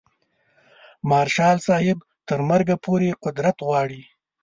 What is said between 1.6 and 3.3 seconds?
صاحب تر مرګه پورې